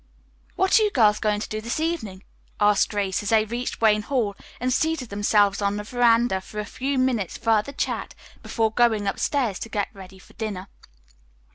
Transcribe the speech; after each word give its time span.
"What 0.55 0.79
are 0.79 0.81
you 0.83 0.89
girls 0.89 1.19
going 1.19 1.41
to 1.41 1.47
do 1.47 1.61
this 1.61 1.79
evening?" 1.79 2.23
asked 2.59 2.89
Grace, 2.89 3.21
as 3.21 3.29
they 3.29 3.45
reached 3.45 3.81
Wayne 3.81 4.01
Hall 4.01 4.35
and 4.59 4.73
seated 4.73 5.09
themselves 5.09 5.61
on 5.61 5.77
the 5.77 5.83
veranda 5.83 6.41
for 6.41 6.59
a 6.59 6.65
few 6.65 6.97
minutes' 6.97 7.37
further 7.37 7.71
chat 7.71 8.15
before 8.41 8.71
going 8.71 9.05
upstairs 9.05 9.59
to 9.59 9.69
get 9.69 9.93
ready 9.93 10.17
for 10.17 10.33
dinner. 10.33 10.69